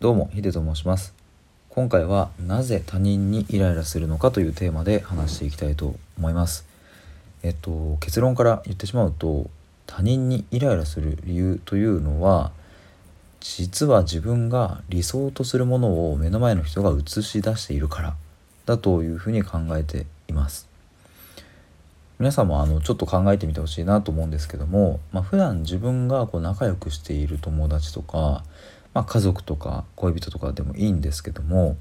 [0.00, 1.12] どうもヒデと申します。
[1.68, 6.64] 今回はなぜ他人にイライラするのかというテーマで話していきたいと思います。
[7.42, 9.50] えっと結論から言ってしまうと
[9.86, 12.50] 他人にイライラする理由というのは
[13.40, 18.16] 実は自分が理想とするものを目の前の人が映し出しているから
[18.64, 20.66] だというふうに考えています。
[22.18, 28.44] 皆さんもあのちょっと考えてみてほしいなと思うんですけども、まあ、普段自分がこう仲良くしている友達とか、
[28.94, 31.76] まあ、家族とか恋人とかでもいいんですけども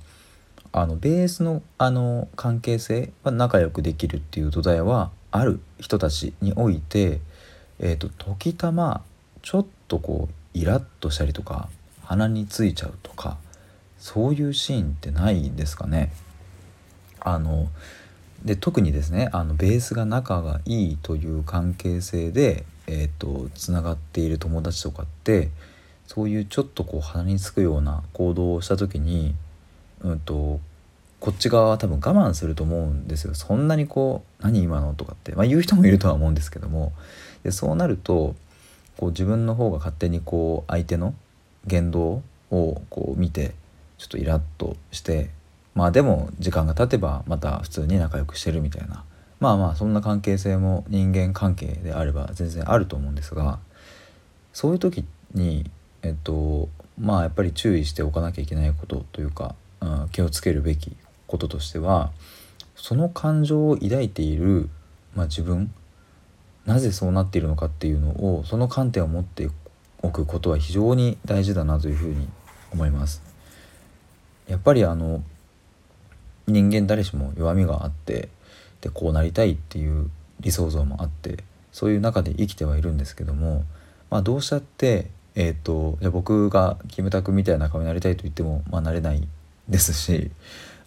[0.71, 7.19] あのベースのあの関係性は仲良くできるっていう土台はある人たちにおいて、
[7.79, 9.03] えーと、時たま
[9.41, 11.69] ちょっとこうイラッとしたりとか
[12.03, 13.37] 鼻についちゃうとか
[13.97, 16.11] そういうシーンってないんですかね。
[17.19, 17.67] あの
[18.45, 25.49] で特にですねあのベースが仲がいいという関係性でえーと、つながっている友達とかって
[26.09, 29.35] そういうちょっとこう鼻につくような行動をした時に、
[30.01, 30.59] うんと、
[31.19, 36.93] こっち側は多分我慢すると思うんですよそんなにこう「何今の?」とかって、まあ、言う人もいるとは思うんですけども
[37.43, 38.35] でそうなると
[38.97, 41.13] こう自分の方が勝手にこう相手の
[41.67, 43.53] 言動をこう見て
[43.99, 45.29] ちょっとイラッとして
[45.75, 49.03] まあでも時間が経てばまた普通に仲良くしてるみたいな
[49.39, 53.59] まあまあそんな関係性も人間関係であれば全然あると思うんですが
[54.53, 55.69] そういう時に
[56.01, 56.69] えっと
[56.99, 60.95] まあやっぱり注意しておかなきゃいけないことというか、うん、気をつけるべき
[61.27, 62.11] こととしては
[62.75, 64.69] その感情を抱いている、
[65.15, 65.73] まあ、自分
[66.65, 69.49] なぜそうなっているのかっていうのをその観点を持って
[70.01, 72.27] おくことは非常に大事だなというふうに
[72.71, 73.21] 思います。
[74.47, 75.23] やっぱりあの
[76.47, 78.29] 人間誰しも弱みがあって
[78.81, 83.63] でこうなりたいっていう理想像もあってそういう中で生きてはいるんですけども、
[84.09, 89.27] まあ、どうしたって、えーと、じゃ僕がキムタクみたいな顔になりたいと言っても、まあ、なれない
[89.69, 90.31] ですし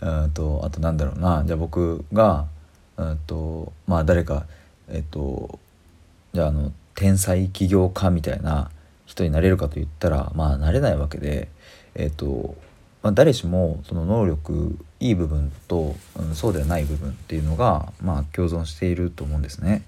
[0.01, 2.47] うんとあとなんだろうなじゃあ僕が
[2.97, 4.47] うんとまあ誰か
[4.89, 5.59] えっ、ー、と
[6.33, 8.71] じゃああの天才起業家みたいな
[9.07, 11.49] 人になれるかと言ったらまあなれないわけで
[11.95, 12.57] えっ、ー、と
[13.03, 19.83] まあ、誰しもその能力いい部分と、うん、そうではない部分っていうのが、まあ、共存していると思うんですね。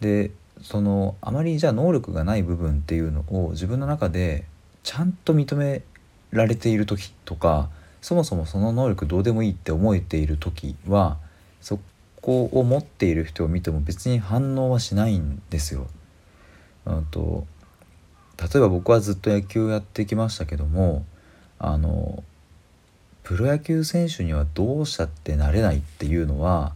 [0.00, 0.30] で
[0.62, 4.44] そのあまりじゃあ能力がない部分っていうのを自分の中で
[4.82, 5.82] ちゃんと認め
[6.30, 7.68] られている時とか
[8.00, 11.18] そもそもその能力どうでもいいって思えている時は
[11.60, 11.78] そ
[12.20, 15.86] こを持っている人を見ても別に反応はしないんですよ。
[16.86, 17.46] うんと
[18.38, 21.04] 例えば僕はずっと野球やってきましたけども
[21.58, 22.24] あの
[23.22, 26.74] プロ野球選手にはどうしたってなれないっていうのは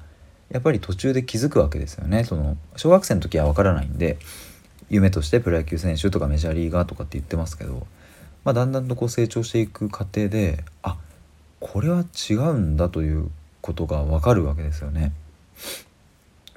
[0.57, 4.17] やっぱり途中で気づくわけですよねその小学生の時は分からないんで
[4.89, 7.87] 夢としてプロ野球選手とかメジャーリーガーとかって言ってますけど、
[8.43, 10.97] まあ、だんだんとこう成長していく過程であ
[11.61, 13.31] これは違うんだという
[13.61, 15.13] ことが分かるわけですよね。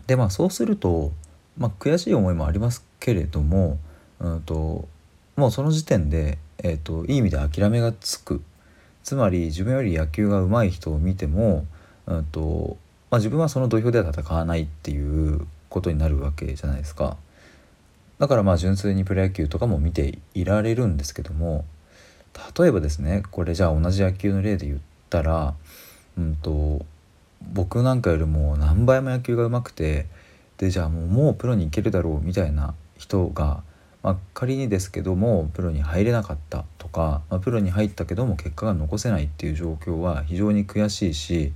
[0.08, 1.12] でまあそうすると、
[1.58, 3.80] まあ、悔しい思いもありますけれども、
[4.20, 4.88] うんと
[5.36, 8.42] もうその時点でえーと、いい意味で諦めがつく
[9.04, 11.66] つまり自分より野球が上手い人を見ても、
[12.06, 12.78] うんと
[13.12, 17.18] まあ、自分はその土俵では戦わないっていうことになるわけじゃないですか。
[18.20, 21.64] だからまあ純粋にプロ野球とかも見ていられるんですけども
[22.60, 25.54] 例えばですねこれじゃあ同じ野球の例で言ったら、
[26.18, 26.86] うんと、
[27.54, 30.06] 僕なんかよりも何倍も野球が上手くて
[30.58, 33.64] でじゃあもうもうプロに行けるだろうみたいな人が
[34.02, 41.54] まあ、仮にですけどもプロに入れなかったとか、まあ、プロに入ったけども結果が残せないっていう状況は非常に悔しいし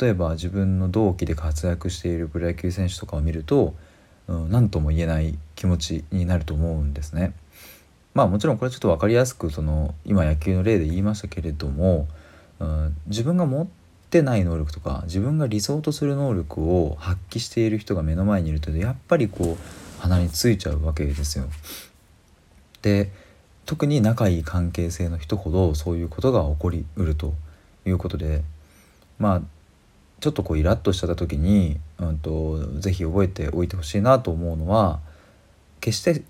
[0.00, 3.74] 例えば自分の同期で活躍しているプロ野球選手とかを見ると、
[4.28, 7.34] うん、とも言えない気持ちになると思うんですね。
[8.14, 12.06] まあもちろんこれちょっと分かりやすくその今野球の例で言いましたけれども、
[12.60, 13.66] うん、自分が持っ
[14.10, 21.46] てない能力とか自分が理想とする能力を発揮している人が目の前にいるとやっぱりこう鼻についちゃうわけですよ。
[22.82, 23.10] で
[23.64, 27.32] 特に仲いい関係性の人ほどそういうことが起こりうると
[27.86, 28.42] いうことで
[29.18, 29.42] まあ
[30.22, 35.00] ちょっとこうイラッとしちゃった時に、うんと、是非覚えておいてほしいなと思うのは
[35.80, 36.22] 決して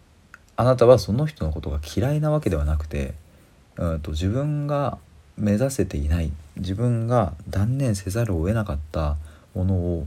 [0.56, 3.15] あなたはその人のことが嫌いなわけではなくて、
[3.77, 4.99] うんと、自分が
[5.37, 9.17] 目指せていない自分が断念せざるを得なかった
[9.55, 10.06] ものを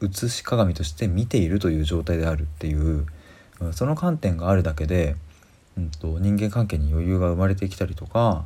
[0.00, 3.06] 写し鏡として見ているという状態であるっていう
[3.60, 5.16] うんその観点があるだけで、
[5.76, 8.44] うんと、人間関係に余裕が生まれてきたりとか、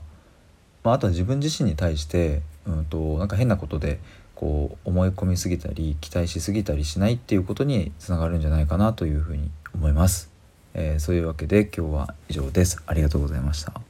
[0.84, 4.00] まあ、あとは自分自身に対して、うんと、なんか変なことで
[4.38, 10.30] こう思い込みすぎたり期待しすぎたりしないっていうことにつながるんじゃないかなというふうに思います。
[10.74, 12.80] えー、そういうわけで今日は以上です。
[12.86, 13.87] ありがとうございました。